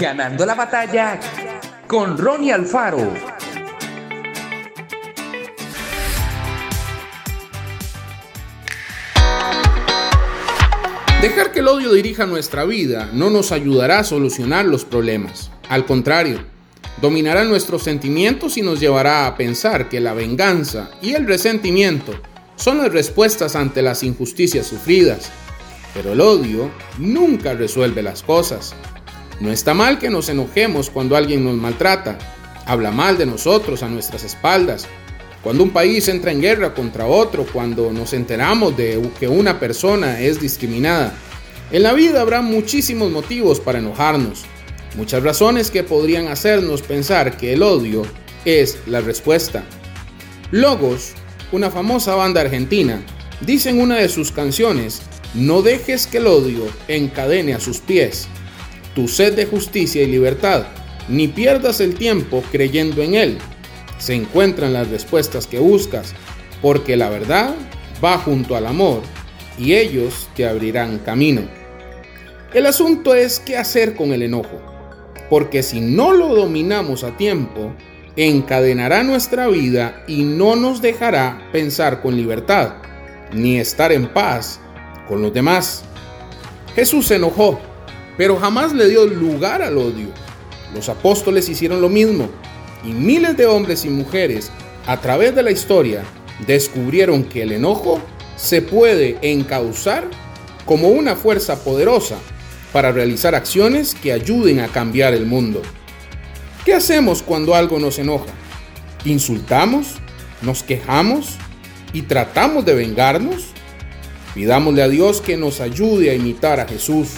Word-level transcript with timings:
Ganando 0.00 0.46
la 0.46 0.54
batalla 0.54 1.20
con 1.86 2.16
Ronnie 2.16 2.54
Alfaro. 2.54 3.12
Dejar 11.20 11.52
que 11.52 11.58
el 11.58 11.68
odio 11.68 11.92
dirija 11.92 12.24
nuestra 12.24 12.64
vida 12.64 13.10
no 13.12 13.28
nos 13.28 13.52
ayudará 13.52 13.98
a 13.98 14.04
solucionar 14.04 14.64
los 14.64 14.86
problemas. 14.86 15.50
Al 15.68 15.84
contrario, 15.84 16.46
dominará 17.02 17.44
nuestros 17.44 17.82
sentimientos 17.82 18.56
y 18.56 18.62
nos 18.62 18.80
llevará 18.80 19.26
a 19.26 19.36
pensar 19.36 19.90
que 19.90 20.00
la 20.00 20.14
venganza 20.14 20.88
y 21.02 21.12
el 21.12 21.26
resentimiento 21.26 22.14
son 22.56 22.78
las 22.78 22.90
respuestas 22.90 23.54
ante 23.54 23.82
las 23.82 24.02
injusticias 24.02 24.66
sufridas. 24.66 25.30
Pero 25.92 26.14
el 26.14 26.22
odio 26.22 26.70
nunca 26.98 27.52
resuelve 27.52 28.02
las 28.02 28.22
cosas. 28.22 28.74
No 29.40 29.50
está 29.50 29.72
mal 29.72 29.98
que 29.98 30.10
nos 30.10 30.28
enojemos 30.28 30.90
cuando 30.90 31.16
alguien 31.16 31.44
nos 31.44 31.54
maltrata, 31.54 32.18
habla 32.66 32.90
mal 32.90 33.16
de 33.16 33.24
nosotros 33.24 33.82
a 33.82 33.88
nuestras 33.88 34.22
espaldas, 34.22 34.86
cuando 35.42 35.64
un 35.64 35.70
país 35.70 36.06
entra 36.08 36.30
en 36.30 36.42
guerra 36.42 36.74
contra 36.74 37.06
otro, 37.06 37.46
cuando 37.50 37.90
nos 37.90 38.12
enteramos 38.12 38.76
de 38.76 39.00
que 39.18 39.28
una 39.28 39.58
persona 39.58 40.20
es 40.20 40.38
discriminada. 40.40 41.14
En 41.72 41.84
la 41.84 41.94
vida 41.94 42.20
habrá 42.20 42.42
muchísimos 42.42 43.10
motivos 43.10 43.60
para 43.60 43.78
enojarnos, 43.78 44.42
muchas 44.96 45.22
razones 45.22 45.70
que 45.70 45.84
podrían 45.84 46.28
hacernos 46.28 46.82
pensar 46.82 47.38
que 47.38 47.54
el 47.54 47.62
odio 47.62 48.02
es 48.44 48.78
la 48.86 49.00
respuesta. 49.00 49.64
Logos, 50.50 51.12
una 51.50 51.70
famosa 51.70 52.14
banda 52.14 52.42
argentina, 52.42 53.00
dice 53.40 53.70
en 53.70 53.80
una 53.80 53.96
de 53.96 54.10
sus 54.10 54.32
canciones, 54.32 55.00
no 55.32 55.62
dejes 55.62 56.06
que 56.06 56.18
el 56.18 56.26
odio 56.26 56.66
encadene 56.88 57.54
a 57.54 57.60
sus 57.60 57.78
pies. 57.78 58.28
Tu 58.94 59.08
sed 59.08 59.34
de 59.34 59.46
justicia 59.46 60.02
y 60.02 60.06
libertad, 60.06 60.64
ni 61.08 61.28
pierdas 61.28 61.80
el 61.80 61.94
tiempo 61.94 62.42
creyendo 62.50 63.02
en 63.02 63.14
él 63.14 63.38
se 64.00 64.14
encuentran 64.14 64.72
las 64.72 64.88
respuestas 64.88 65.46
que 65.46 65.58
buscas, 65.58 66.14
porque 66.62 66.96
la 66.96 67.10
verdad 67.10 67.54
va 68.02 68.18
junto 68.18 68.56
al 68.56 68.66
amor 68.66 69.02
y 69.58 69.74
ellos 69.74 70.28
te 70.34 70.48
abrirán 70.48 70.98
camino. 70.98 71.42
El 72.52 72.66
asunto 72.66 73.14
es 73.14 73.38
qué 73.38 73.56
hacer 73.56 73.94
con 73.94 74.12
el 74.12 74.22
enojo, 74.22 74.60
porque 75.28 75.62
si 75.62 75.80
no 75.80 76.12
lo 76.12 76.34
dominamos 76.34 77.04
a 77.04 77.16
tiempo, 77.16 77.74
encadenará 78.16 79.02
nuestra 79.02 79.46
vida 79.46 80.02
y 80.08 80.22
no 80.22 80.56
nos 80.56 80.82
dejará 80.82 81.48
pensar 81.52 82.00
con 82.02 82.16
libertad, 82.16 82.76
ni 83.32 83.60
estar 83.60 83.92
en 83.92 84.08
paz 84.08 84.60
con 85.06 85.22
los 85.22 85.32
demás. 85.32 85.84
Jesús 86.74 87.08
se 87.08 87.16
enojó, 87.16 87.60
pero 88.20 88.36
jamás 88.36 88.74
le 88.74 88.86
dio 88.86 89.06
lugar 89.06 89.62
al 89.62 89.78
odio. 89.78 90.08
Los 90.74 90.90
apóstoles 90.90 91.48
hicieron 91.48 91.80
lo 91.80 91.88
mismo 91.88 92.28
y 92.84 92.88
miles 92.88 93.34
de 93.38 93.46
hombres 93.46 93.86
y 93.86 93.88
mujeres 93.88 94.50
a 94.86 95.00
través 95.00 95.34
de 95.34 95.42
la 95.42 95.50
historia 95.50 96.02
descubrieron 96.46 97.24
que 97.24 97.40
el 97.40 97.52
enojo 97.52 97.98
se 98.36 98.60
puede 98.60 99.16
encauzar 99.22 100.06
como 100.66 100.88
una 100.88 101.16
fuerza 101.16 101.64
poderosa 101.64 102.18
para 102.74 102.92
realizar 102.92 103.34
acciones 103.34 103.94
que 103.94 104.12
ayuden 104.12 104.60
a 104.60 104.68
cambiar 104.68 105.14
el 105.14 105.24
mundo. 105.24 105.62
¿Qué 106.66 106.74
hacemos 106.74 107.22
cuando 107.22 107.54
algo 107.54 107.78
nos 107.78 107.98
enoja? 107.98 108.34
¿Insultamos? 109.06 109.94
¿Nos 110.42 110.62
quejamos? 110.62 111.38
¿Y 111.94 112.02
tratamos 112.02 112.66
de 112.66 112.74
vengarnos? 112.74 113.46
Pidámosle 114.34 114.82
a 114.82 114.88
Dios 114.88 115.22
que 115.22 115.38
nos 115.38 115.62
ayude 115.62 116.10
a 116.10 116.14
imitar 116.14 116.60
a 116.60 116.66
Jesús, 116.68 117.12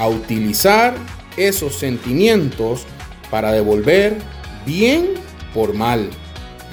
a 0.00 0.08
utilizar 0.08 0.94
esos 1.36 1.78
sentimientos 1.78 2.86
para 3.30 3.52
devolver 3.52 4.16
bien 4.66 5.14
por 5.54 5.74
mal 5.74 6.10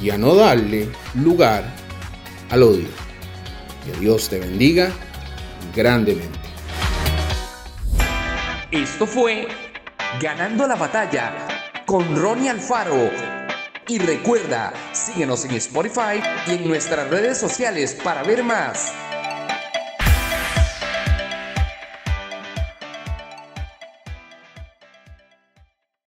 y 0.00 0.10
a 0.10 0.16
no 0.16 0.34
darle 0.34 0.88
lugar 1.14 1.64
al 2.50 2.62
odio. 2.62 2.88
Que 3.84 3.98
Dios 4.00 4.28
te 4.28 4.38
bendiga 4.38 4.90
grandemente. 5.74 6.38
Esto 8.70 9.06
fue 9.06 9.48
Ganando 10.20 10.66
la 10.66 10.76
batalla 10.76 11.46
con 11.84 12.16
Ronnie 12.16 12.48
Alfaro. 12.48 13.10
Y 13.86 13.98
recuerda, 13.98 14.72
síguenos 14.92 15.44
en 15.44 15.50
Spotify 15.52 16.22
y 16.46 16.52
en 16.52 16.68
nuestras 16.68 17.10
redes 17.10 17.38
sociales 17.38 17.94
para 18.02 18.22
ver 18.22 18.42
más. 18.42 18.94